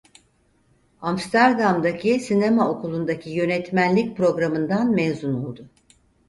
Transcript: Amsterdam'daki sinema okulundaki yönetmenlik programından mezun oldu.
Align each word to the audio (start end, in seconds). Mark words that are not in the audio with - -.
Amsterdam'daki 1.01 2.19
sinema 2.19 2.69
okulundaki 2.69 3.29
yönetmenlik 3.29 4.17
programından 4.17 4.91
mezun 4.91 5.33
oldu. 5.33 5.69